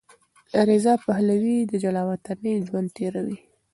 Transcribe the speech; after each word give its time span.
رضا 0.69 0.93
پهلوي 1.05 1.57
د 1.71 1.73
جلاوطنۍ 1.83 2.53
ژوند 2.67 2.89
تېروي. 2.97 3.37